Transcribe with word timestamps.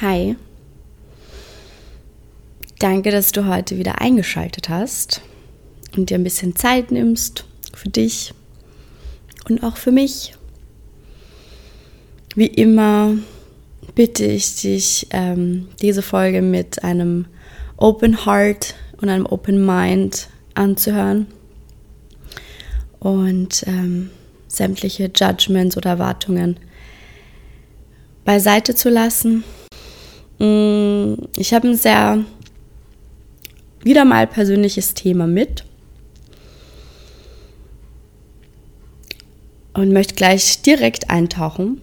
Hi. 0.00 0.36
Danke, 2.78 3.10
dass 3.10 3.32
du 3.32 3.46
heute 3.46 3.78
wieder 3.78 4.00
eingeschaltet 4.00 4.68
hast 4.68 5.22
und 5.96 6.10
dir 6.10 6.14
ein 6.14 6.22
bisschen 6.22 6.54
Zeit 6.54 6.92
nimmst 6.92 7.46
für 7.74 7.88
dich 7.88 8.32
und 9.48 9.64
auch 9.64 9.76
für 9.76 9.90
mich. 9.90 10.34
Wie 12.36 12.46
immer 12.46 13.16
bitte 13.96 14.24
ich 14.24 14.60
dich, 14.60 15.08
ähm, 15.10 15.66
diese 15.82 16.02
Folge 16.02 16.42
mit 16.42 16.84
einem 16.84 17.26
Open 17.76 18.24
Heart 18.24 18.76
und 19.02 19.08
einem 19.08 19.26
Open 19.26 19.66
Mind 19.66 20.28
anzuhören 20.54 21.26
und 23.00 23.64
ähm, 23.66 24.10
sämtliche 24.46 25.10
Judgments 25.12 25.76
oder 25.76 25.90
Erwartungen 25.90 26.56
beiseite 28.24 28.76
zu 28.76 28.90
lassen. 28.90 29.42
Mm, 30.38 31.14
ich 31.36 31.52
habe 31.52 31.68
ein 31.68 31.76
sehr 31.76 32.24
wieder 33.82 34.04
mal 34.04 34.26
persönliches 34.26 34.94
Thema 34.94 35.26
mit 35.26 35.64
und 39.74 39.92
möchte 39.92 40.14
gleich 40.14 40.62
direkt 40.62 41.10
eintauchen. 41.10 41.80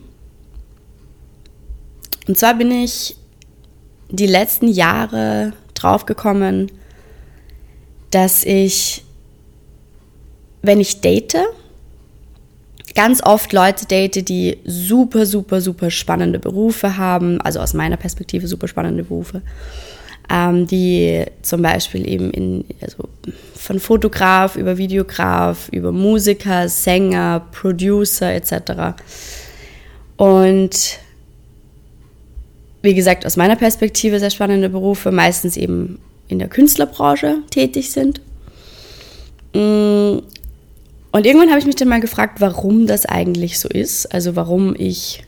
Und 2.28 2.38
zwar 2.38 2.56
bin 2.56 2.72
ich 2.72 3.16
die 4.10 4.28
letzten 4.28 4.68
Jahre 4.68 5.54
draufgekommen, 5.74 6.72
dass 8.12 8.44
ich, 8.44 9.04
wenn 10.62 10.80
ich 10.80 11.02
date, 11.02 11.38
ganz 12.96 13.22
oft 13.22 13.54
Leute 13.54 13.86
date, 13.86 14.28
die 14.28 14.58
super, 14.66 15.26
super, 15.26 15.62
super 15.62 15.92
spannende 15.92 16.40
Berufe 16.40 16.98
haben, 16.98 17.40
also 17.42 17.60
aus 17.60 17.74
meiner 17.74 17.98
Perspektive 17.98 18.48
super 18.48 18.68
spannende 18.68 19.04
Berufe, 19.04 19.42
ähm, 20.30 20.66
die 20.66 21.26
zum 21.42 21.62
Beispiel 21.62 22.08
eben 22.08 22.32
in, 22.32 22.66
also 22.82 23.10
von 23.54 23.80
Fotograf 23.80 24.56
über 24.56 24.78
Videograf, 24.78 25.70
über 25.70 25.92
Musiker, 25.92 26.70
Sänger, 26.70 27.46
Producer 27.52 28.34
etc. 28.34 28.98
Und 30.18 31.00
wie 32.82 32.94
gesagt, 32.94 33.26
aus 33.26 33.36
meiner 33.36 33.56
Perspektive 33.56 34.20
sehr 34.20 34.30
spannende 34.30 34.70
Berufe, 34.70 35.12
meistens 35.12 35.58
eben 35.58 36.00
in 36.28 36.40
der 36.40 36.48
Künstlerbranche 36.48 37.40
tätig 37.50 37.92
sind. 37.92 38.22
Und 41.16 41.26
irgendwann 41.26 41.48
habe 41.48 41.60
ich 41.60 41.66
mich 41.66 41.78
dann 41.78 41.88
mal 41.88 42.02
gefragt, 42.02 42.42
warum 42.42 42.88
das 42.88 43.06
eigentlich 43.06 43.58
so 43.58 43.70
ist. 43.70 44.06
Also 44.14 44.36
warum 44.36 44.76
ich 44.78 45.24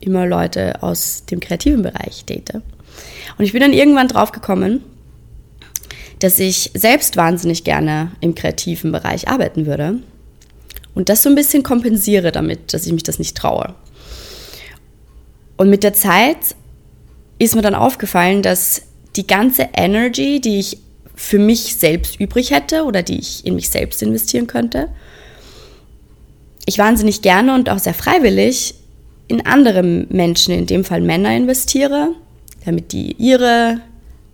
immer 0.00 0.26
Leute 0.26 0.82
aus 0.82 1.24
dem 1.24 1.40
kreativen 1.40 1.80
Bereich 1.80 2.26
date. 2.26 2.56
Und 3.38 3.44
ich 3.46 3.52
bin 3.52 3.62
dann 3.62 3.72
irgendwann 3.72 4.08
drauf 4.08 4.32
gekommen, 4.32 4.84
dass 6.18 6.38
ich 6.38 6.72
selbst 6.74 7.16
wahnsinnig 7.16 7.64
gerne 7.64 8.12
im 8.20 8.34
kreativen 8.34 8.92
Bereich 8.92 9.26
arbeiten 9.26 9.64
würde 9.64 10.00
und 10.94 11.08
das 11.08 11.22
so 11.22 11.30
ein 11.30 11.36
bisschen 11.36 11.62
kompensiere 11.62 12.30
damit, 12.30 12.74
dass 12.74 12.84
ich 12.84 12.92
mich 12.92 13.02
das 13.02 13.18
nicht 13.18 13.34
traue. 13.34 13.74
Und 15.56 15.70
mit 15.70 15.84
der 15.84 15.94
Zeit 15.94 16.36
ist 17.38 17.56
mir 17.56 17.62
dann 17.62 17.74
aufgefallen, 17.74 18.42
dass 18.42 18.82
die 19.16 19.26
ganze 19.26 19.70
Energy, 19.72 20.42
die 20.42 20.58
ich 20.58 20.80
für 21.14 21.38
mich 21.38 21.76
selbst 21.76 22.18
übrig 22.20 22.50
hätte 22.50 22.84
oder 22.84 23.02
die 23.02 23.18
ich 23.18 23.46
in 23.46 23.54
mich 23.54 23.70
selbst 23.70 24.02
investieren 24.02 24.46
könnte, 24.46 24.88
ich 26.66 26.78
wahnsinnig 26.78 27.22
gerne 27.22 27.54
und 27.54 27.68
auch 27.68 27.78
sehr 27.78 27.94
freiwillig 27.94 28.74
in 29.28 29.46
andere 29.46 29.82
Menschen, 29.82 30.54
in 30.54 30.66
dem 30.66 30.84
Fall 30.84 31.00
Männer, 31.00 31.34
investiere, 31.36 32.10
damit 32.64 32.92
die 32.92 33.12
ihre 33.12 33.80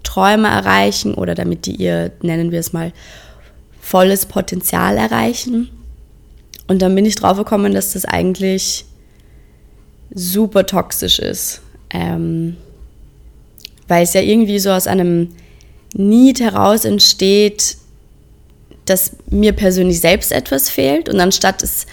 Träume 0.02 0.48
erreichen 0.48 1.14
oder 1.14 1.34
damit 1.34 1.66
die 1.66 1.76
ihr, 1.76 2.12
nennen 2.22 2.50
wir 2.50 2.60
es 2.60 2.72
mal, 2.72 2.92
volles 3.80 4.26
Potenzial 4.26 4.96
erreichen. 4.96 5.70
Und 6.66 6.82
dann 6.82 6.94
bin 6.94 7.04
ich 7.04 7.16
drauf 7.16 7.36
gekommen, 7.36 7.74
dass 7.74 7.92
das 7.92 8.04
eigentlich 8.04 8.84
super 10.14 10.66
toxisch 10.66 11.18
ist. 11.18 11.62
Ähm, 11.90 12.56
weil 13.88 14.04
es 14.04 14.14
ja 14.14 14.20
irgendwie 14.20 14.60
so 14.60 14.70
aus 14.70 14.86
einem 14.86 15.30
Need 15.94 16.40
heraus 16.40 16.84
entsteht, 16.84 17.76
dass 18.84 19.12
mir 19.30 19.52
persönlich 19.52 20.00
selbst 20.00 20.32
etwas 20.32 20.68
fehlt 20.68 21.08
und 21.08 21.20
anstatt 21.20 21.62
es 21.62 21.86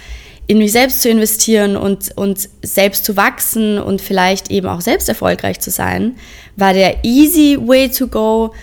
in 0.47 0.59
mich 0.59 0.72
selbst 0.72 1.02
zu 1.02 1.09
investieren 1.09 1.75
und, 1.75 2.16
und 2.16 2.50
selbst 2.63 3.03
zu 3.03 3.18
wachsen 3.18 3.80
und 3.80 4.02
vielleicht 4.02 4.50
eben 4.50 4.68
auch 4.68 4.81
selbst 4.81 5.09
erfolgreich 5.09 5.59
zu 5.59 5.69
sein, 5.72 6.16
war 6.56 6.74
der 6.74 7.03
easy 7.03 7.58
way 7.59 7.90
to 7.90 8.08
go. 8.08 8.53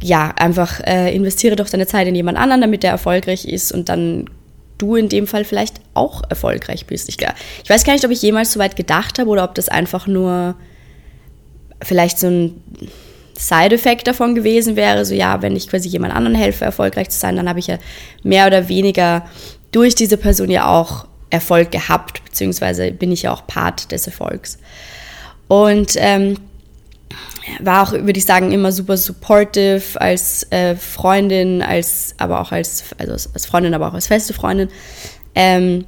Ja, 0.00 0.32
einfach 0.36 0.80
äh, 0.84 1.14
investiere 1.14 1.56
doch 1.56 1.68
deine 1.68 1.88
Zeit 1.88 2.06
in 2.06 2.14
jemand 2.14 2.38
anderen, 2.38 2.60
damit 2.60 2.84
der 2.84 2.92
erfolgreich 2.92 3.46
ist 3.46 3.72
und 3.72 3.88
dann 3.88 4.30
du 4.78 4.94
in 4.94 5.08
dem 5.08 5.26
Fall 5.26 5.44
vielleicht 5.44 5.80
auch 5.94 6.22
erfolgreich 6.28 6.86
bist. 6.86 7.08
Ich, 7.08 7.16
ich 7.64 7.70
weiß 7.70 7.84
gar 7.84 7.94
nicht, 7.94 8.04
ob 8.04 8.10
ich 8.12 8.22
jemals 8.22 8.52
so 8.52 8.60
weit 8.60 8.76
gedacht 8.76 9.18
habe 9.18 9.30
oder 9.30 9.42
ob 9.42 9.54
das 9.54 9.68
einfach 9.68 10.06
nur 10.06 10.54
vielleicht 11.82 12.18
so 12.18 12.28
ein 12.28 12.62
Side-Effekt 13.38 14.08
davon 14.08 14.34
gewesen 14.34 14.76
wäre. 14.76 15.04
So, 15.04 15.14
ja, 15.14 15.42
wenn 15.42 15.56
ich 15.56 15.68
quasi 15.68 15.88
jemand 15.88 16.14
anderen 16.14 16.36
helfe, 16.36 16.64
erfolgreich 16.64 17.10
zu 17.10 17.18
sein, 17.18 17.36
dann 17.36 17.48
habe 17.48 17.58
ich 17.58 17.66
ja 17.66 17.78
mehr 18.22 18.46
oder 18.46 18.68
weniger 18.68 19.26
durch 19.72 19.94
diese 19.94 20.16
Person 20.16 20.50
ja 20.50 20.66
auch 20.66 21.06
Erfolg 21.30 21.70
gehabt, 21.70 22.24
beziehungsweise 22.24 22.92
bin 22.92 23.12
ich 23.12 23.22
ja 23.22 23.32
auch 23.32 23.46
Part 23.46 23.92
des 23.92 24.06
Erfolgs. 24.06 24.58
Und 25.48 25.94
ähm, 25.96 26.36
war 27.60 27.82
auch, 27.82 27.92
würde 27.92 28.18
ich 28.18 28.24
sagen, 28.24 28.52
immer 28.52 28.72
super 28.72 28.96
supportive 28.96 29.82
als 30.00 30.50
äh, 30.50 30.76
Freundin, 30.76 31.62
als, 31.62 32.14
aber 32.18 32.40
auch 32.40 32.52
als, 32.52 32.84
also 32.98 33.12
als 33.12 33.46
Freundin, 33.46 33.74
aber 33.74 33.88
auch 33.88 33.94
als 33.94 34.06
feste 34.06 34.34
Freundin. 34.34 34.68
Ähm, 35.34 35.84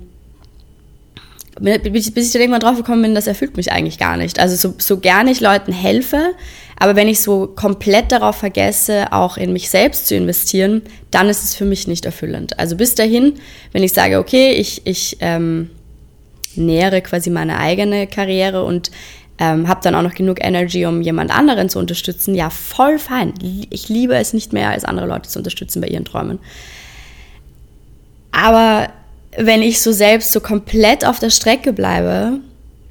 bis 1.60 2.06
ich 2.06 2.32
dann 2.32 2.40
irgendwann 2.40 2.60
drauf 2.60 2.76
gekommen 2.76 3.02
bin, 3.02 3.14
das 3.14 3.26
erfüllt 3.26 3.56
mich 3.56 3.72
eigentlich 3.72 3.98
gar 3.98 4.16
nicht. 4.16 4.38
Also 4.38 4.54
so, 4.54 4.74
so 4.78 4.98
gerne 4.98 5.30
ich 5.30 5.40
Leuten 5.40 5.72
helfe, 5.72 6.34
aber 6.78 6.94
wenn 6.94 7.08
ich 7.08 7.20
so 7.20 7.48
komplett 7.48 8.12
darauf 8.12 8.36
vergesse, 8.36 9.12
auch 9.12 9.36
in 9.36 9.52
mich 9.52 9.68
selbst 9.68 10.06
zu 10.06 10.14
investieren, 10.14 10.82
dann 11.10 11.28
ist 11.28 11.42
es 11.42 11.54
für 11.54 11.64
mich 11.64 11.88
nicht 11.88 12.04
erfüllend. 12.04 12.58
Also 12.58 12.76
bis 12.76 12.94
dahin, 12.94 13.34
wenn 13.72 13.82
ich 13.82 13.92
sage, 13.92 14.18
okay, 14.18 14.52
ich, 14.52 14.86
ich 14.86 15.16
ähm, 15.20 15.70
nähere 16.54 17.00
quasi 17.02 17.30
meine 17.30 17.58
eigene 17.58 18.06
Karriere 18.06 18.64
und 18.64 18.90
ähm, 19.40 19.68
habe 19.68 19.80
dann 19.82 19.94
auch 19.94 20.02
noch 20.02 20.14
genug 20.14 20.38
Energy, 20.40 20.86
um 20.86 21.02
jemand 21.02 21.36
anderen 21.36 21.68
zu 21.68 21.78
unterstützen, 21.78 22.34
ja, 22.34 22.50
voll 22.50 22.98
fein. 22.98 23.34
Ich 23.70 23.88
liebe 23.88 24.14
es 24.14 24.32
nicht 24.32 24.52
mehr, 24.52 24.70
als 24.70 24.84
andere 24.84 25.06
Leute 25.06 25.28
zu 25.28 25.38
unterstützen 25.38 25.80
bei 25.80 25.88
ihren 25.88 26.04
Träumen. 26.04 26.38
Aber 28.30 28.88
wenn 29.36 29.62
ich 29.62 29.80
so 29.80 29.92
selbst 29.92 30.32
so 30.32 30.40
komplett 30.40 31.04
auf 31.04 31.18
der 31.18 31.30
Strecke 31.30 31.72
bleibe, 31.72 32.40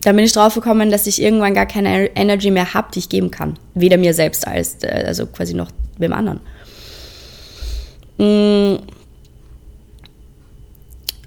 dann 0.02 0.16
bin 0.16 0.26
ich 0.26 0.34
drauf 0.34 0.54
gekommen, 0.56 0.92
dass 0.92 1.08
ich 1.08 1.22
irgendwann 1.22 1.54
gar 1.54 1.66
keine 1.66 2.16
Energy 2.16 2.52
mehr 2.52 2.74
habe, 2.74 2.90
die 2.94 3.00
ich 3.00 3.10
geben 3.10 3.32
kann. 3.32 3.58
Weder 3.74 3.98
mir 3.98 4.14
selbst 4.14 4.48
als, 4.48 4.84
äh, 4.84 5.04
also 5.08 5.26
quasi 5.26 5.54
noch 5.54 5.72
dem 5.98 6.14
anderen. 6.14 6.40
Mm. 8.18 8.80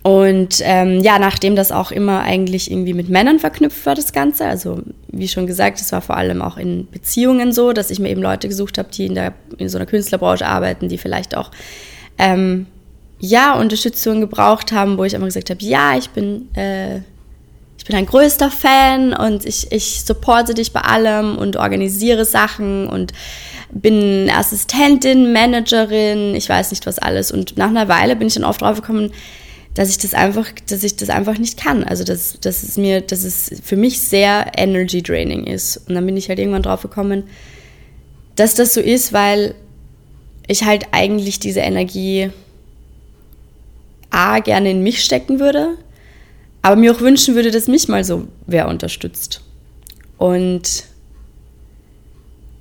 Und 0.03 0.62
ähm, 0.62 1.00
ja, 1.00 1.19
nachdem 1.19 1.56
das 1.56 1.72
auch 1.72 1.91
immer 1.91 2.22
eigentlich 2.22 2.70
irgendwie 2.70 2.94
mit 2.94 3.10
Männern 3.10 3.38
verknüpft 3.38 3.84
war, 3.84 3.94
das 3.94 4.14
Ganze, 4.14 4.47
also 4.47 4.81
wie 5.08 5.28
schon 5.28 5.47
gesagt, 5.47 5.78
es 5.78 5.92
war 5.92 6.00
vor 6.00 6.16
allem 6.16 6.41
auch 6.41 6.56
in 6.56 6.88
Beziehungen 6.91 7.52
so, 7.52 7.75
dass 7.75 7.91
ich 7.91 7.98
mir 7.98 8.08
eben 8.08 8.22
Leute 8.22 8.48
gesucht 8.48 8.78
habe, 8.78 8.88
die 8.91 9.04
in, 9.04 9.14
der, 9.14 9.34
in 9.58 9.69
so 9.69 9.76
einer 9.76 9.84
Künstlerbranche 9.84 10.47
arbeiten, 10.47 10.88
die 10.88 10.97
vielleicht 10.97 11.37
auch 11.37 11.50
ähm, 12.16 12.66
ja, 13.19 13.58
Unterstützung 13.60 14.20
gebraucht 14.20 14.72
haben, 14.72 14.97
wo 14.97 15.04
ich 15.04 15.12
immer 15.12 15.26
gesagt 15.26 15.50
habe, 15.50 15.62
ja, 15.62 15.97
ich 15.98 16.08
bin, 16.10 16.48
äh, 16.54 17.00
bin 17.91 17.99
ein 17.99 18.06
größter 18.06 18.51
Fan 18.51 19.12
und 19.12 19.45
ich, 19.45 19.73
ich 19.73 20.03
supporte 20.05 20.55
dich 20.55 20.73
bei 20.73 20.81
allem 20.81 21.37
und 21.37 21.56
organisiere 21.56 22.25
Sachen 22.25 22.87
und 22.87 23.12
bin 23.73 24.31
Assistentin, 24.31 25.32
Managerin, 25.32 26.37
ich 26.37 26.49
weiß 26.49 26.70
nicht 26.70 26.87
was 26.87 27.00
alles. 27.00 27.32
Und 27.32 27.56
nach 27.56 27.69
einer 27.69 27.88
Weile 27.88 28.14
bin 28.14 28.29
ich 28.29 28.35
dann 28.35 28.44
oft 28.44 28.62
drauf 28.62 28.81
gekommen, 28.81 29.12
dass 29.75 29.91
ich 29.91 29.99
das 29.99 30.14
einfach, 30.14 30.47
dass 30.69 30.85
ich 30.85 30.97
das 30.97 31.11
einfach 31.11 31.38
nicht 31.38 31.59
kann. 31.59 31.82
Also 31.82 32.05
dass, 32.05 32.38
dass 32.41 32.62
es 32.62 32.76
mir, 32.76 33.00
dass 33.00 33.25
es 33.25 33.61
für 33.64 33.76
mich 33.76 34.00
sehr 34.00 34.53
energy 34.56 35.03
draining 35.03 35.47
ist. 35.47 35.88
Und 35.88 35.97
dann 35.97 36.06
bin 36.06 36.17
ich 36.17 36.29
halt 36.29 36.38
irgendwann 36.38 36.62
drauf 36.62 36.82
gekommen, 36.82 37.25
dass 38.37 38.55
das 38.55 38.73
so 38.73 38.81
ist, 38.81 39.12
weil 39.12 39.56
ich 40.47 40.64
halt 40.64 40.87
eigentlich 40.93 41.41
diese 41.41 41.61
Energie 41.61 42.31
A, 44.11 44.38
gerne 44.38 44.70
in 44.70 44.82
mich 44.82 45.03
stecken 45.05 45.41
würde, 45.41 45.76
aber 46.62 46.77
mir 46.77 46.95
auch 46.95 47.01
wünschen 47.01 47.35
würde, 47.35 47.51
dass 47.51 47.69
mich 47.69 47.89
mal 47.89 48.05
so 48.05 48.29
wer 48.47 48.69
unterstützt. 48.69 49.43
Und 50.19 50.85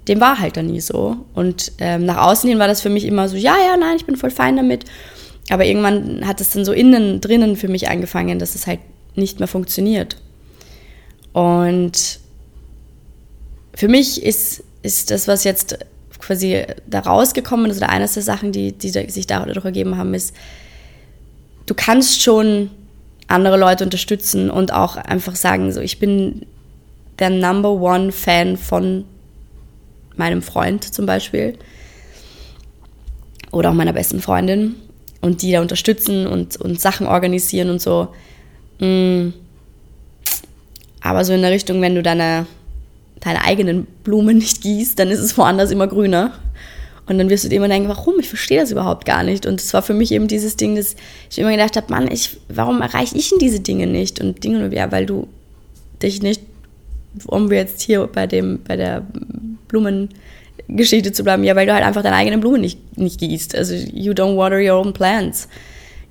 dem 0.08 0.20
war 0.22 0.40
halt 0.40 0.58
dann 0.58 0.68
nie 0.68 0.82
so. 0.82 1.18
Und 1.34 1.74
ähm, 1.78 2.06
nach 2.06 2.18
außen 2.18 2.50
hin 2.50 2.60
war 2.60 2.68
das 2.68 2.82
für 2.82 2.90
mich 2.90 3.06
immer 3.06 3.30
so, 3.30 3.36
ja, 3.36 3.56
ja, 3.58 3.78
nein, 3.78 3.98
ich 3.98 4.06
bin 4.06 4.16
voll 4.16 4.32
fein 4.32 4.56
damit. 4.56 4.86
Aber 5.50 5.66
irgendwann 5.66 6.26
hat 6.28 6.42
es 6.42 6.52
dann 6.52 6.66
so 6.66 6.72
innen 6.72 7.22
drinnen 7.22 7.56
für 7.56 7.68
mich 7.68 7.90
angefangen, 7.90 8.40
dass 8.40 8.56
es 8.56 8.68
halt 8.68 8.80
nicht 9.16 9.40
mehr 9.40 9.48
funktioniert. 9.48 10.18
Und 11.34 12.20
für 13.76 13.88
mich 13.88 14.24
ist, 14.24 14.64
ist 14.82 15.12
das, 15.12 15.28
was 15.28 15.44
jetzt 15.44 15.78
quasi 16.20 16.64
da 16.88 17.00
rausgekommen 17.00 17.70
ist, 17.70 17.78
oder 17.78 17.90
eines 17.90 18.14
der 18.14 18.24
Sachen, 18.24 18.52
die, 18.52 18.72
die 18.72 18.90
sich 18.90 19.28
dadurch 19.28 19.64
ergeben 19.64 19.98
haben, 19.98 20.14
ist, 20.14 20.36
du 21.66 21.74
kannst 21.74 22.22
schon 22.22 22.72
andere 23.30 23.58
Leute 23.58 23.84
unterstützen 23.84 24.50
und 24.50 24.74
auch 24.74 24.98
einfach 24.98 25.36
sagen, 25.36 25.72
so, 25.72 25.80
ich 25.80 26.00
bin 26.00 26.46
der 27.20 27.30
Number 27.30 27.72
One 27.72 28.12
Fan 28.12 28.58
von 28.58 29.06
meinem 30.16 30.42
Freund 30.42 30.84
zum 30.84 31.06
Beispiel 31.06 31.58
oder 33.52 33.70
auch 33.70 33.74
meiner 33.74 33.94
besten 33.94 34.20
Freundin 34.20 34.76
und 35.22 35.42
die 35.42 35.52
da 35.52 35.62
unterstützen 35.62 36.28
und, 36.28 36.58
und 36.58 36.82
Sachen 36.82 37.08
organisieren 37.08 37.70
und 37.70 37.82
so. 37.82 38.10
Mm. 38.80 39.30
Aber 41.02 41.24
so 41.24 41.34
in 41.34 41.42
der 41.42 41.52
Richtung, 41.52 41.82
wenn 41.82 41.96
du 41.96 42.04
deine, 42.04 42.46
deine 43.22 43.44
eigenen 43.44 43.86
Blumen 44.04 44.38
nicht 44.38 44.62
gießt, 44.62 45.00
dann 45.00 45.10
ist 45.10 45.20
es 45.20 45.38
woanders 45.38 45.72
immer 45.72 45.88
grüner. 45.88 46.34
Und 47.10 47.18
dann 47.18 47.30
wirst 47.30 47.44
du 47.44 47.50
dir 47.50 47.56
immer 47.56 47.68
denken, 47.68 47.90
warum? 47.90 48.20
Ich 48.20 48.30
verstehe 48.30 48.62
das 48.62 48.70
überhaupt 48.70 49.04
gar 49.04 49.24
nicht. 49.24 49.48
Und 49.48 49.60
es 49.60 49.74
war 49.74 49.82
für 49.82 49.96
mich 49.96 50.12
eben 50.12 50.28
dieses 50.28 50.56
Ding, 50.58 50.76
dass 50.76 50.96
ich 51.30 51.40
immer 51.40 51.52
gedacht 51.52 51.76
habe, 51.76 51.92
Mann, 51.92 52.10
ich, 52.10 52.38
warum 52.50 52.82
erreiche 52.82 53.18
ich 53.18 53.30
denn 53.30 53.40
diese 53.40 53.60
Dinge 53.60 53.88
nicht? 53.88 54.22
Und 54.22 54.44
Dinge, 54.44 54.74
ja, 54.74 54.92
weil 54.92 55.08
du 55.08 55.28
dich 56.04 56.22
nicht, 56.22 56.44
um 57.26 57.52
jetzt 57.52 57.82
hier 57.82 58.06
bei 58.06 58.28
dem, 58.28 58.60
bei 58.64 58.78
der 58.78 59.04
Blumengeschichte 59.68 61.12
zu 61.12 61.24
bleiben, 61.24 61.44
ja, 61.44 61.56
weil 61.56 61.66
du 61.66 61.74
halt 61.74 61.84
einfach 61.84 62.04
deine 62.04 62.16
eigenen 62.16 62.42
Blumen 62.42 62.62
nicht, 62.62 62.96
nicht 62.96 63.20
gießt. 63.20 63.56
Also 63.56 63.74
you 63.74 64.14
don't 64.14 64.38
water 64.38 64.58
your 64.58 64.80
own 64.80 64.94
plants. 64.94 65.48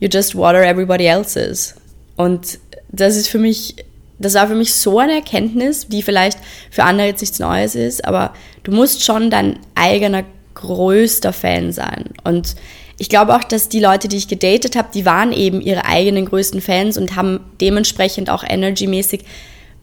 You 0.00 0.08
just 0.12 0.34
water 0.34 0.64
everybody 0.64 1.06
else's. 1.06 1.76
Und 2.16 2.58
das 2.90 3.16
ist 3.16 3.28
für 3.28 3.38
mich, 3.38 3.76
das 4.18 4.34
war 4.34 4.48
für 4.48 4.56
mich 4.56 4.74
so 4.74 4.98
eine 4.98 5.14
Erkenntnis, 5.14 5.86
die 5.86 6.02
vielleicht 6.02 6.40
für 6.72 6.82
andere 6.82 7.06
jetzt 7.06 7.20
nichts 7.20 7.38
Neues 7.38 7.76
ist, 7.76 8.04
aber 8.04 8.34
du 8.64 8.72
musst 8.72 9.04
schon 9.04 9.30
dein 9.30 9.60
eigener 9.76 10.24
größter 10.60 11.32
Fan 11.32 11.72
sein. 11.72 12.06
Und 12.24 12.54
ich 12.98 13.08
glaube 13.08 13.34
auch, 13.34 13.44
dass 13.44 13.68
die 13.68 13.80
Leute, 13.80 14.08
die 14.08 14.16
ich 14.16 14.28
gedatet 14.28 14.76
habe, 14.76 14.88
die 14.92 15.06
waren 15.06 15.32
eben 15.32 15.60
ihre 15.60 15.84
eigenen 15.84 16.26
größten 16.26 16.60
Fans 16.60 16.98
und 16.98 17.16
haben 17.16 17.40
dementsprechend 17.60 18.28
auch 18.28 18.44
energymäßig 18.46 19.24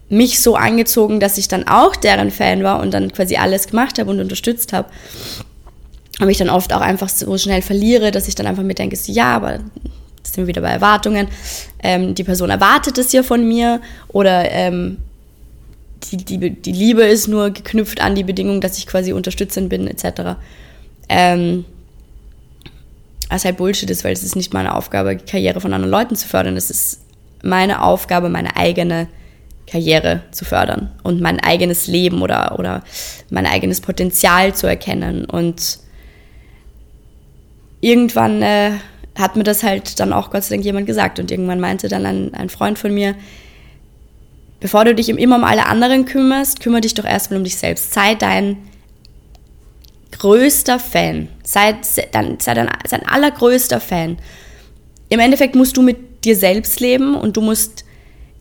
mich 0.09 0.39
so 0.39 0.55
angezogen, 0.55 1.19
dass 1.19 1.37
ich 1.37 1.47
dann 1.47 1.67
auch 1.67 1.95
deren 1.95 2.29
Fan 2.29 2.63
war 2.63 2.79
und 2.81 2.93
dann 2.93 3.11
quasi 3.11 3.37
alles 3.37 3.67
gemacht 3.67 3.97
habe 3.97 4.09
und 4.11 4.19
unterstützt 4.19 4.73
habe. 4.73 4.89
Und 6.19 6.27
mich 6.27 6.37
dann 6.37 6.49
oft 6.49 6.71
auch 6.73 6.81
einfach 6.81 7.09
so 7.09 7.37
schnell 7.37 7.61
verliere, 7.61 8.11
dass 8.11 8.27
ich 8.27 8.35
dann 8.35 8.47
einfach 8.47 8.63
mir 8.63 8.73
denke, 8.73 8.97
ja, 9.05 9.35
aber 9.35 9.59
das 10.21 10.33
sind 10.33 10.43
wir 10.43 10.47
wieder 10.47 10.61
bei 10.61 10.69
Erwartungen. 10.69 11.27
Ähm, 11.83 12.15
die 12.15 12.23
Person 12.23 12.49
erwartet 12.49 12.97
es 12.97 13.11
ja 13.11 13.23
von 13.23 13.47
mir 13.47 13.81
oder 14.07 14.49
ähm, 14.49 14.97
die, 16.03 16.17
die, 16.17 16.49
die 16.49 16.71
Liebe 16.71 17.03
ist 17.03 17.27
nur 17.27 17.51
geknüpft 17.51 18.01
an 18.01 18.15
die 18.15 18.23
Bedingung, 18.23 18.61
dass 18.61 18.77
ich 18.77 18.87
quasi 18.87 19.13
unterstützend 19.13 19.69
bin, 19.69 19.87
etc. 19.87 20.37
Ähm, 21.09 21.65
was 23.29 23.45
halt 23.45 23.57
Bullshit 23.57 23.89
ist, 23.89 24.03
weil 24.03 24.13
es 24.13 24.23
ist 24.23 24.35
nicht 24.35 24.53
meine 24.53 24.75
Aufgabe, 24.75 25.17
Karriere 25.17 25.61
von 25.61 25.73
anderen 25.73 25.91
Leuten 25.91 26.15
zu 26.15 26.27
fördern. 26.27 26.57
Es 26.57 26.69
ist 26.69 27.01
meine 27.43 27.83
Aufgabe, 27.83 28.29
meine 28.29 28.55
eigene 28.55 29.07
Karriere 29.67 30.21
zu 30.31 30.45
fördern 30.45 30.91
und 31.03 31.21
mein 31.21 31.39
eigenes 31.39 31.87
Leben 31.87 32.21
oder, 32.21 32.59
oder 32.59 32.83
mein 33.29 33.47
eigenes 33.47 33.81
Potenzial 33.81 34.53
zu 34.53 34.67
erkennen. 34.67 35.25
Und 35.25 35.79
irgendwann 37.81 38.41
äh, 38.41 38.71
hat 39.17 39.35
mir 39.35 39.43
das 39.43 39.63
halt 39.63 39.99
dann 39.99 40.13
auch 40.13 40.29
Gott 40.29 40.43
sei 40.43 40.55
Dank 40.55 40.65
jemand 40.65 40.85
gesagt. 40.85 41.19
Und 41.19 41.31
irgendwann 41.31 41.59
meinte 41.59 41.87
dann 41.87 42.05
ein, 42.05 42.33
ein 42.35 42.49
Freund 42.49 42.77
von 42.77 42.93
mir, 42.93 43.15
bevor 44.59 44.85
du 44.85 44.95
dich 44.95 45.09
immer 45.09 45.35
um 45.35 45.43
alle 45.43 45.65
anderen 45.65 46.05
kümmerst, 46.05 46.59
kümmere 46.59 46.81
dich 46.81 46.93
doch 46.93 47.05
erstmal 47.05 47.37
um 47.37 47.43
dich 47.43 47.57
selbst. 47.57 47.93
Sei 47.93 48.15
dein 48.15 48.57
größter 50.11 50.79
Fan. 50.79 51.27
Sei, 51.43 51.75
dann, 52.11 52.39
sei 52.39 52.53
dein, 52.53 52.69
sein 52.87 53.05
allergrößter 53.07 53.79
Fan. 53.79 54.17
Im 55.09 55.19
Endeffekt 55.19 55.55
musst 55.55 55.77
du 55.77 55.81
mit 55.81 56.25
dir 56.25 56.35
selbst 56.35 56.79
leben 56.79 57.15
und 57.15 57.37
du 57.37 57.41
musst 57.41 57.85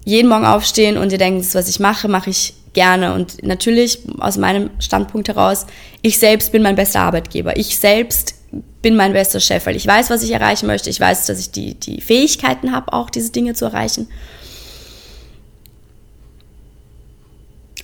jeden 0.05 0.29
Morgen 0.29 0.45
aufstehen 0.45 0.97
und 0.97 1.13
dir 1.13 1.19
denken, 1.19 1.41
das, 1.41 1.55
was 1.55 1.69
ich 1.69 1.81
mache, 1.81 2.09
mache 2.09 2.31
ich 2.31 2.55
gerne. 2.75 3.15
Und 3.15 3.43
natürlich 3.43 4.01
aus 4.19 4.37
meinem 4.37 4.71
Standpunkt 4.79 5.29
heraus, 5.29 5.67
ich 6.03 6.19
selbst 6.19 6.53
bin 6.53 6.63
mein 6.63 6.77
bester 6.77 7.01
Arbeitgeber. 7.01 7.57
Ich 7.57 7.79
selbst 7.79 8.35
bin 8.83 8.97
mein 8.97 9.13
bester 9.13 9.41
Chef, 9.41 9.67
weil 9.67 9.77
ich 9.77 9.87
weiß, 9.87 10.11
was 10.11 10.23
ich 10.23 10.31
erreichen 10.31 10.67
möchte. 10.67 10.91
Ich 10.91 11.01
weiß, 11.01 11.27
dass 11.27 11.41
ich 11.41 11.51
die, 11.51 11.75
die 11.75 12.01
Fähigkeiten 12.01 12.73
habe, 12.73 12.93
auch 12.93 13.11
diese 13.11 13.33
Dinge 13.33 13.55
zu 13.55 13.65
erreichen. 13.65 14.09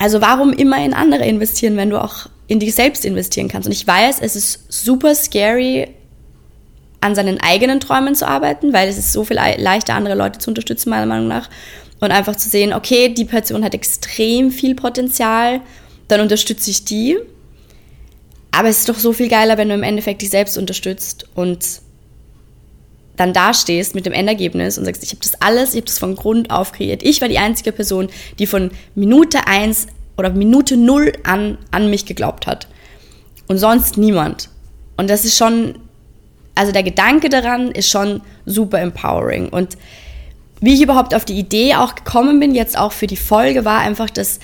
Also 0.01 0.23
warum 0.23 0.55
immer 0.55 0.83
in 0.83 0.95
andere 0.95 1.27
investieren, 1.27 1.77
wenn 1.77 1.91
du 1.91 2.03
auch 2.03 2.27
in 2.47 2.59
dich 2.59 2.75
selbst 2.75 3.05
investieren 3.05 3.49
kannst. 3.49 3.67
Und 3.67 3.73
ich 3.73 3.87
weiß, 3.87 4.21
es 4.23 4.35
ist 4.35 4.73
super 4.73 5.15
scary, 5.15 5.89
an 7.03 7.15
seinen 7.15 7.39
eigenen 7.39 7.81
Träumen 7.81 8.15
zu 8.15 8.27
arbeiten, 8.27 8.73
weil 8.73 8.89
es 8.89 8.97
ist 8.97 9.13
so 9.13 9.25
viel 9.25 9.37
leichter, 9.37 9.93
andere 9.93 10.15
Leute 10.15 10.39
zu 10.39 10.51
unterstützen, 10.51 10.89
meiner 10.89 11.05
Meinung 11.05 11.29
nach. 11.29 11.51
Und 12.01 12.13
einfach 12.13 12.35
zu 12.35 12.49
sehen, 12.49 12.73
okay, 12.73 13.11
die 13.11 13.27
Person 13.27 13.63
hat 13.63 13.75
extrem 13.75 14.51
viel 14.51 14.75
Potenzial, 14.75 15.61
dann 16.09 16.23
unterstütze 16.23 16.71
ich 16.71 16.87
die. 16.87 17.19
Aber 18.53 18.69
es 18.69 18.79
ist 18.79 18.89
doch 18.89 18.99
so 18.99 19.13
viel 19.13 19.29
geiler, 19.29 19.59
wenn 19.59 19.69
du 19.69 19.75
im 19.75 19.83
Endeffekt 19.83 20.23
dich 20.23 20.31
selbst 20.31 20.57
unterstützt 20.57 21.27
und 21.35 21.63
dann 23.21 23.35
dastehst 23.35 23.95
mit 23.95 24.07
dem 24.07 24.15
Endergebnis 24.15 24.79
und 24.79 24.87
sagst, 24.87 25.03
ich 25.03 25.11
habe 25.11 25.21
das 25.21 25.43
alles, 25.43 25.75
ich 25.75 25.77
habe 25.77 25.87
das 25.87 25.99
von 25.99 26.17
Grund 26.17 26.51
auf 26.51 26.73
kreiert. 26.73 27.03
Ich 27.03 27.21
war 27.21 27.29
die 27.29 27.39
einzige 27.39 27.71
Person, 27.71 28.09
die 28.39 28.47
von 28.47 28.71
Minute 28.95 29.47
1 29.47 29.89
oder 30.17 30.31
Minute 30.31 30.79
null 30.79 31.13
an, 31.23 31.59
an 31.71 31.91
mich 31.91 32.07
geglaubt 32.07 32.47
hat. 32.47 32.67
Und 33.47 33.59
sonst 33.59 33.99
niemand. 33.99 34.49
Und 34.97 35.11
das 35.11 35.27
ist 35.27 35.37
schon, 35.37 35.75
also 36.55 36.73
der 36.73 36.83
Gedanke 36.83 37.29
daran 37.29 37.71
ist 37.73 37.91
schon 37.91 38.23
super 38.47 38.81
empowering. 38.81 39.51
Und 39.51 39.77
wie 40.63 40.73
ich 40.73 40.81
überhaupt 40.81 41.15
auf 41.15 41.27
die 41.27 41.39
Idee 41.39 41.75
auch 41.75 41.95
gekommen 41.95 42.41
bin, 42.41 42.55
jetzt 42.55 42.79
auch 42.79 42.93
für 42.93 43.07
die 43.07 43.17
Folge, 43.17 43.67
war 43.67 43.81
einfach, 43.81 44.09
dass 44.09 44.41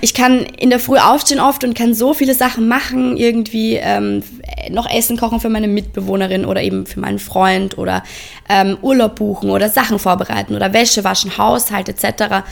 ich 0.00 0.14
kann 0.14 0.40
in 0.40 0.70
der 0.70 0.78
Früh 0.78 0.98
aufstehen 0.98 1.40
oft 1.40 1.64
und 1.64 1.74
kann 1.74 1.94
so 1.94 2.14
viele 2.14 2.34
Sachen 2.34 2.68
machen, 2.68 3.16
irgendwie 3.16 3.74
ähm, 3.74 4.22
noch 4.70 4.88
Essen 4.88 5.16
kochen 5.16 5.40
für 5.40 5.48
meine 5.48 5.68
Mitbewohnerin 5.68 6.44
oder 6.44 6.62
eben 6.62 6.86
für 6.86 7.00
meinen 7.00 7.18
Freund 7.18 7.78
oder 7.78 8.02
ähm, 8.48 8.78
Urlaub 8.82 9.16
buchen 9.16 9.50
oder 9.50 9.68
Sachen 9.68 9.98
vorbereiten 9.98 10.54
oder 10.54 10.72
Wäsche 10.72 11.04
waschen, 11.04 11.36
Haushalt 11.38 11.88
etc. 11.88 12.44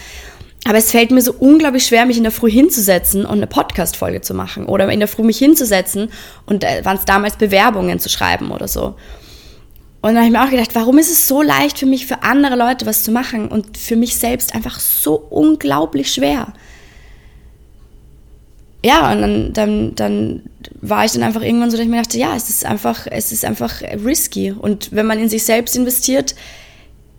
Aber 0.66 0.78
es 0.78 0.90
fällt 0.90 1.10
mir 1.10 1.20
so 1.20 1.34
unglaublich 1.38 1.86
schwer, 1.86 2.06
mich 2.06 2.16
in 2.16 2.22
der 2.22 2.32
Früh 2.32 2.50
hinzusetzen 2.50 3.26
und 3.26 3.36
eine 3.36 3.46
Podcast-Folge 3.46 4.22
zu 4.22 4.32
machen. 4.32 4.66
Oder 4.66 4.88
in 4.88 4.98
der 4.98 5.08
Früh 5.08 5.22
mich 5.22 5.38
hinzusetzen 5.38 6.10
und 6.46 6.64
äh, 6.64 6.84
waren 6.84 6.96
es 6.96 7.04
damals 7.04 7.36
Bewerbungen 7.36 8.00
zu 8.00 8.08
schreiben 8.08 8.50
oder 8.50 8.66
so. 8.66 8.96
Und 10.00 10.14
dann 10.14 10.16
habe 10.16 10.26
ich 10.26 10.32
mir 10.32 10.44
auch 10.44 10.50
gedacht, 10.50 10.74
warum 10.74 10.98
ist 10.98 11.10
es 11.10 11.28
so 11.28 11.42
leicht 11.42 11.78
für 11.78 11.86
mich, 11.86 12.06
für 12.06 12.22
andere 12.22 12.56
Leute 12.56 12.86
was 12.86 13.04
zu 13.04 13.10
machen 13.10 13.48
und 13.48 13.78
für 13.78 13.96
mich 13.96 14.16
selbst 14.16 14.54
einfach 14.54 14.80
so 14.80 15.14
unglaublich 15.14 16.12
schwer? 16.12 16.52
Ja, 18.84 19.10
und 19.10 19.22
dann, 19.22 19.52
dann, 19.54 19.94
dann 19.94 20.42
war 20.82 21.06
ich 21.06 21.12
dann 21.12 21.22
einfach 21.22 21.40
irgendwann 21.40 21.70
so, 21.70 21.78
dass 21.78 21.86
ich 21.86 21.90
mir 21.90 22.02
dachte, 22.02 22.18
ja, 22.18 22.36
es 22.36 22.50
ist 22.50 22.66
einfach, 22.66 23.06
es 23.10 23.32
ist 23.32 23.42
einfach 23.46 23.80
risky. 24.04 24.52
Und 24.52 24.92
wenn 24.92 25.06
man 25.06 25.18
in 25.18 25.30
sich 25.30 25.44
selbst 25.44 25.74
investiert, 25.74 26.34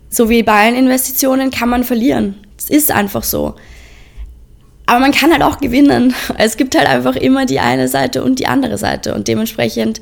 so 0.08 0.30
wie 0.30 0.44
bei 0.44 0.52
allen 0.52 0.76
Investitionen, 0.76 1.50
kann 1.50 1.68
man 1.68 1.82
verlieren. 1.82 2.36
Es 2.56 2.70
ist 2.70 2.92
einfach 2.92 3.24
so. 3.24 3.56
Aber 4.86 5.00
man 5.00 5.10
kann 5.10 5.32
halt 5.32 5.42
auch 5.42 5.58
gewinnen. 5.58 6.14
Es 6.38 6.56
gibt 6.56 6.76
halt 6.76 6.86
einfach 6.86 7.16
immer 7.16 7.46
die 7.46 7.58
eine 7.58 7.88
Seite 7.88 8.22
und 8.22 8.38
die 8.38 8.46
andere 8.46 8.78
Seite. 8.78 9.12
Und 9.12 9.26
dementsprechend 9.26 10.00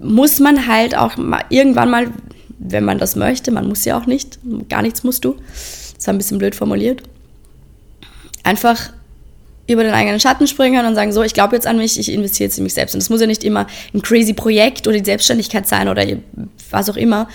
muss 0.00 0.38
man 0.38 0.68
halt 0.68 0.96
auch 0.96 1.16
mal, 1.16 1.42
irgendwann 1.48 1.90
mal, 1.90 2.06
wenn 2.60 2.84
man 2.84 2.98
das 2.98 3.16
möchte, 3.16 3.50
man 3.50 3.66
muss 3.66 3.84
ja 3.84 3.98
auch 3.98 4.06
nicht, 4.06 4.38
gar 4.68 4.82
nichts 4.82 5.02
musst 5.02 5.24
du, 5.24 5.34
das 5.96 6.06
war 6.06 6.14
ein 6.14 6.18
bisschen 6.18 6.38
blöd 6.38 6.54
formuliert, 6.54 7.02
einfach 8.44 8.92
über 9.68 9.82
den 9.82 9.92
eigenen 9.92 10.20
Schatten 10.20 10.46
springen 10.46 10.86
und 10.86 10.94
sagen, 10.94 11.12
so, 11.12 11.22
ich 11.22 11.34
glaube 11.34 11.56
jetzt 11.56 11.66
an 11.66 11.76
mich, 11.76 11.98
ich 11.98 12.12
investiere 12.12 12.48
jetzt 12.48 12.58
in 12.58 12.64
mich 12.64 12.74
selbst. 12.74 12.94
Und 12.94 13.02
das 13.02 13.10
muss 13.10 13.20
ja 13.20 13.26
nicht 13.26 13.44
immer 13.44 13.66
ein 13.94 14.02
crazy 14.02 14.32
Projekt 14.32 14.86
oder 14.86 14.96
die 14.96 15.04
Selbstständigkeit 15.04 15.66
sein 15.66 15.88
oder 15.88 16.04
was 16.70 16.88
auch 16.88 16.96
immer, 16.96 17.28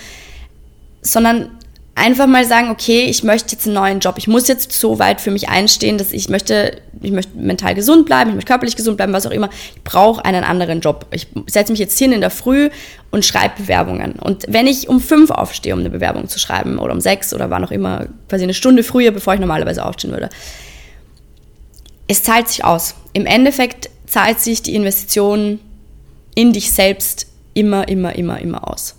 sondern 1.02 1.50
einfach 1.94 2.28
mal 2.28 2.46
sagen, 2.46 2.70
okay, 2.70 3.02
ich 3.04 3.24
möchte 3.24 3.52
jetzt 3.52 3.66
einen 3.66 3.76
neuen 3.76 4.00
Job. 4.00 4.16
Ich 4.18 4.28
muss 4.28 4.48
jetzt 4.48 4.72
so 4.72 4.98
weit 4.98 5.20
für 5.20 5.30
mich 5.30 5.50
einstehen, 5.50 5.98
dass 5.98 6.14
ich 6.14 6.30
möchte, 6.30 6.78
ich 7.02 7.12
möchte 7.12 7.38
mental 7.38 7.76
gesund 7.76 8.06
bleiben, 8.06 8.30
ich 8.30 8.36
möchte 8.36 8.48
körperlich 8.48 8.76
gesund 8.76 8.98
bleiben, 8.98 9.12
was 9.12 9.26
auch 9.26 9.32
immer. 9.32 9.50
Ich 9.76 9.84
brauche 9.84 10.24
einen 10.24 10.44
anderen 10.44 10.80
Job. 10.80 11.08
Ich 11.12 11.28
setze 11.48 11.72
mich 11.72 11.80
jetzt 11.80 12.00
hin 12.00 12.14
in 12.14 12.22
der 12.22 12.30
Früh 12.30 12.70
und 13.12 13.26
schreibe 13.26 13.56
Bewerbungen. 13.58 14.14
Und 14.14 14.46
wenn 14.48 14.68
ich 14.68 14.88
um 14.88 15.02
fünf 15.02 15.32
aufstehe, 15.32 15.74
um 15.74 15.82
eine 15.82 15.90
Bewerbung 15.90 16.30
zu 16.30 16.40
schreiben, 16.40 16.80
oder 16.80 16.94
um 16.94 17.02
sechs 17.02 17.34
oder 17.34 17.50
wann 17.50 17.66
auch 17.66 17.72
immer, 17.72 18.08
quasi 18.30 18.44
eine 18.44 18.54
Stunde 18.54 18.84
früher, 18.84 19.12
bevor 19.12 19.34
ich 19.34 19.40
normalerweise 19.40 19.86
aufstehen 19.86 20.12
würde, 20.12 20.30
es 22.12 22.24
zahlt 22.24 22.50
sich 22.50 22.66
aus. 22.66 22.96
Im 23.14 23.26
Endeffekt 23.26 23.90
zahlt 24.06 24.42
sich 24.42 24.62
die 24.62 24.76
Investition 24.76 25.62
in 26.36 26.52
dich 26.52 26.74
selbst 26.74 27.28
immer, 27.54 27.88
immer, 27.88 28.14
immer, 28.16 28.38
immer 28.40 28.70
aus. 28.70 28.96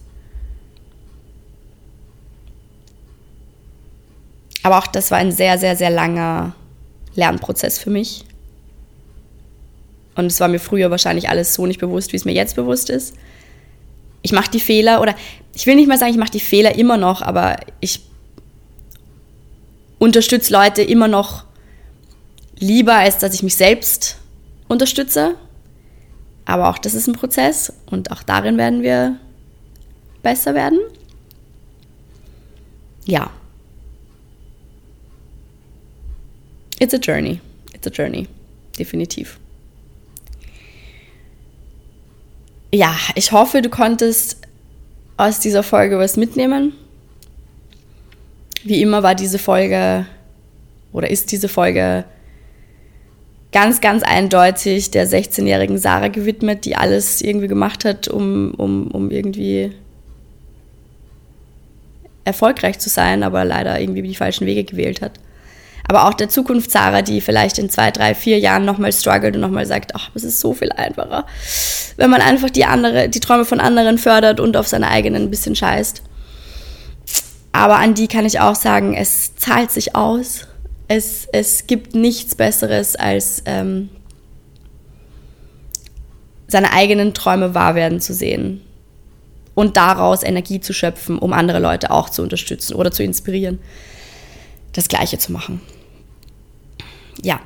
Aber 4.63 4.79
auch 4.79 4.87
das 4.87 5.11
war 5.11 5.19
ein 5.19 5.31
sehr, 5.31 5.59
sehr, 5.59 5.77
sehr 5.77 5.91
langer 5.91 6.55
Lernprozess 7.15 7.79
für 7.79 7.91
mich. 7.91 8.25
Und 10.15 10.27
es 10.27 10.41
war 10.41 10.49
mir 10.49 10.59
früher 10.61 10.91
wahrscheinlich 10.91 11.29
alles 11.29 11.53
so 11.53 11.67
nicht 11.67 11.81
bewusst, 11.81 12.13
wie 12.13 12.17
es 12.17 12.25
mir 12.25 12.33
jetzt 12.33 12.57
bewusst 12.57 12.89
ist. 12.89 13.15
Ich 14.23 14.33
mache 14.33 14.51
die 14.51 14.61
Fehler 14.61 15.03
oder 15.03 15.15
ich 15.53 15.67
will 15.67 15.75
nicht 15.75 15.89
mal 15.89 15.99
sagen, 15.99 16.13
ich 16.13 16.19
mache 16.19 16.31
die 16.31 16.41
Fehler 16.41 16.77
immer 16.77 16.97
noch, 16.97 17.21
aber 17.21 17.57
ich 17.81 18.01
unterstütze 19.99 20.51
Leute 20.51 20.81
immer 20.81 21.09
noch 21.09 21.45
lieber, 22.59 22.95
als 22.95 23.19
dass 23.19 23.35
ich 23.35 23.43
mich 23.43 23.57
selbst 23.57 24.17
unterstütze. 24.69 25.37
Aber 26.45 26.69
auch 26.69 26.79
das 26.79 26.95
ist 26.95 27.07
ein 27.07 27.15
Prozess 27.15 27.73
und 27.87 28.11
auch 28.11 28.23
darin 28.23 28.59
werden 28.59 28.83
wir 28.83 29.17
besser 30.23 30.55
werden. 30.55 30.81
Ja. 33.05 33.31
It's 36.79 36.95
a 36.95 36.99
journey. 36.99 37.41
It's 37.73 37.87
a 37.87 37.91
journey. 37.91 38.27
Definitiv. 38.79 39.39
Ja, 42.75 42.97
ich 43.15 43.33
hoffe, 43.33 43.61
du 43.61 43.69
konntest 43.69 44.39
aus 45.17 45.39
dieser 45.39 45.63
Folge 45.63 45.99
was 45.99 46.17
mitnehmen. 46.17 46.73
Wie 48.65 48.81
immer 48.81 49.03
war 49.03 49.15
diese 49.15 49.39
Folge 49.39 50.07
oder 50.93 51.11
ist 51.11 51.33
diese 51.33 51.49
Folge 51.49 52.05
ganz, 53.53 53.81
ganz 53.81 54.03
eindeutig 54.03 54.91
der 54.91 55.07
16-jährigen 55.07 55.79
Sarah 55.79 56.09
gewidmet, 56.09 56.65
die 56.65 56.77
alles 56.77 57.21
irgendwie 57.21 57.49
gemacht 57.49 57.85
hat, 57.85 58.09
um, 58.09 58.55
um, 58.55 58.89
um 58.89 59.11
irgendwie 59.11 59.73
erfolgreich 62.25 62.79
zu 62.79 62.89
sein, 62.89 63.23
aber 63.23 63.45
leider 63.45 63.79
irgendwie 63.81 64.03
die 64.03 64.15
falschen 64.15 64.47
Wege 64.47 64.65
gewählt 64.65 65.03
hat. 65.03 65.13
Aber 65.89 66.09
auch 66.09 66.15
der 66.15 66.29
Zukunft 66.29 66.71
Sarah, 66.71 67.03
die 67.03 67.21
vielleicht 67.21 67.59
in 67.59 67.69
zwei, 67.69 67.91
drei, 67.91 68.15
vier 68.15 68.39
Jahren 68.39 68.65
nochmal 68.65 68.93
struggelt 68.93 69.35
und 69.35 69.41
nochmal 69.41 69.67
sagt, 69.67 69.95
ach, 69.95 70.11
es 70.15 70.25
ist 70.25 70.41
so 70.41 70.55
viel 70.55 70.71
einfacher, 70.73 71.27
wenn 71.97 72.09
man 72.09 72.21
einfach 72.21 72.51
die 72.51 72.65
andere, 72.65 73.09
die 73.09 73.21
Träume 73.21 73.45
von 73.45 73.61
anderen 73.61 73.99
fördert 73.99 74.41
und 74.41 74.57
auf 74.57 74.69
seine 74.69 74.89
eigenen 74.89 75.25
ein 75.25 75.31
bisschen 75.31 75.57
scheißt. 75.57 76.03
Aber 77.53 77.77
an 77.77 77.95
die 77.95 78.09
kann 78.09 78.25
ich 78.25 78.41
auch 78.41 78.55
sagen, 78.55 78.95
es 78.95 79.37
zahlt 79.37 79.71
sich 79.71 79.95
aus. 79.95 80.47
Es, 80.95 81.27
es 81.33 81.67
gibt 81.67 81.95
nichts 81.95 82.35
Besseres, 82.35 82.97
als 82.97 83.43
ähm, 83.47 83.89
seine 86.49 86.71
eigenen 86.75 87.15
Träume 87.15 87.55
wahr 87.55 87.75
werden 87.75 87.99
zu 87.99 88.13
sehen 88.13 88.61
und 89.55 89.79
daraus 89.79 90.23
Energie 90.23 90.61
zu 90.61 90.75
schöpfen, 90.75 91.19
um 91.19 91.33
andere 91.33 91.61
Leute 91.61 91.91
auch 91.91 92.11
zu 92.11 92.21
unterstützen 92.21 92.75
oder 92.75 92.91
zu 92.91 93.03
inspirieren, 93.03 93.59
das 94.75 94.89
Gleiche 94.89 95.17
zu 95.17 95.33
machen. 95.33 95.63
Ja, 97.23 97.41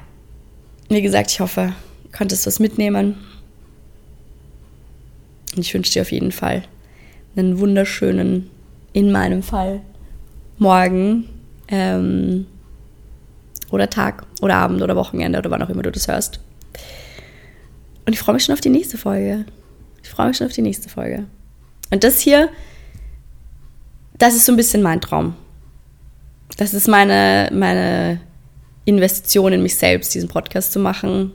wie 0.89 1.03
gesagt, 1.03 1.31
ich 1.31 1.39
hoffe, 1.39 1.73
du 2.03 2.19
konntest 2.19 2.49
was 2.49 2.59
mitnehmen. 2.59 3.17
Und 5.55 5.63
ich 5.63 5.73
wünsche 5.73 5.93
dir 5.93 6.03
auf 6.03 6.11
jeden 6.11 6.33
Fall 6.33 6.65
einen 7.37 7.61
wunderschönen, 7.61 8.51
in 8.93 9.13
meinem 9.13 9.45
Fall, 9.45 9.83
Morgen 10.59 11.29
ähm, 11.69 12.47
oder 13.71 13.91
Tag 13.91 14.25
oder 14.41 14.57
Abend 14.57 14.83
oder 14.83 14.97
Wochenende 14.97 15.39
oder 15.39 15.51
wann 15.51 15.63
auch 15.63 15.69
immer 15.69 15.83
du 15.83 15.91
das 15.91 16.09
hörst. 16.09 16.41
Und 18.07 18.13
ich 18.13 18.19
freue 18.19 18.35
mich 18.35 18.45
schon 18.45 18.53
auf 18.53 18.61
die 18.61 18.71
nächste 18.71 18.99
Folge. 18.99 19.45
Ich 20.03 20.09
freue 20.09 20.29
mich 20.29 20.37
schon 20.37 20.47
auf 20.47 20.53
die 20.53 20.63
nächste 20.63 20.89
Folge. 20.89 21.25
Und 21.91 22.05
das 22.05 22.21
hier, 22.21 22.49
das 24.19 24.35
ist 24.35 24.47
so 24.47 24.53
ein 24.53 24.57
bisschen 24.57 24.83
mein 24.83 25.01
Traum. 25.01 25.35
Das 26.57 26.73
ist 26.73 26.89
meine, 26.89 27.51
meine 27.53 28.21
Investition 28.85 29.53
in 29.53 29.63
mich 29.63 29.75
selbst, 29.75 30.15
diesen 30.15 30.29
Podcast 30.29 30.73
zu 30.73 30.79
machen. 30.79 31.33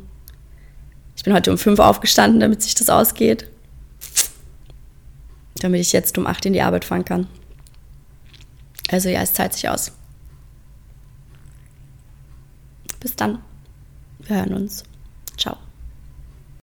Ich 1.16 1.24
bin 1.24 1.34
heute 1.34 1.52
um 1.52 1.58
fünf 1.58 1.80
aufgestanden, 1.80 2.40
damit 2.40 2.62
sich 2.62 2.74
das 2.74 2.90
ausgeht. 2.90 3.48
Damit 5.60 5.82
ich 5.82 5.92
jetzt 5.92 6.18
um 6.18 6.26
acht 6.26 6.46
in 6.46 6.54
die 6.54 6.62
Arbeit 6.62 6.86
fahren 6.86 7.06
kann. 7.06 7.28
Also 8.90 9.10
ja, 9.10 9.22
es 9.22 9.34
zahlt 9.34 9.54
sich 9.54 9.70
aus. 9.70 9.92
Bis 13.02 13.16
dann. 13.18 13.40
Wir 14.20 14.38
hören 14.38 14.54
uns. 14.54 14.84
Ciao. 15.38 15.58